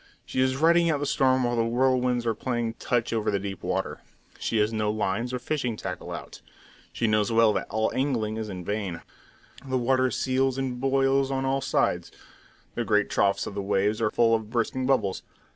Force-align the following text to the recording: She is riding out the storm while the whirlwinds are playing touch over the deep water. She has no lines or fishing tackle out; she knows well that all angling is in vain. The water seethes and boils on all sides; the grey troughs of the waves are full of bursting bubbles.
She 0.25 0.41
is 0.41 0.55
riding 0.55 0.89
out 0.89 0.99
the 0.99 1.05
storm 1.05 1.43
while 1.43 1.55
the 1.55 1.61
whirlwinds 1.63 2.25
are 2.25 2.33
playing 2.33 2.73
touch 2.79 3.13
over 3.13 3.29
the 3.29 3.37
deep 3.37 3.61
water. 3.61 4.01
She 4.39 4.57
has 4.57 4.73
no 4.73 4.89
lines 4.89 5.31
or 5.31 5.37
fishing 5.37 5.77
tackle 5.77 6.11
out; 6.11 6.41
she 6.91 7.05
knows 7.05 7.31
well 7.31 7.53
that 7.53 7.69
all 7.69 7.93
angling 7.93 8.37
is 8.37 8.49
in 8.49 8.65
vain. 8.65 9.01
The 9.63 9.77
water 9.77 10.09
seethes 10.09 10.57
and 10.57 10.79
boils 10.81 11.29
on 11.29 11.45
all 11.45 11.61
sides; 11.61 12.11
the 12.73 12.83
grey 12.83 13.03
troughs 13.03 13.45
of 13.45 13.53
the 13.53 13.61
waves 13.61 14.01
are 14.01 14.09
full 14.09 14.33
of 14.33 14.49
bursting 14.49 14.87
bubbles. 14.87 15.21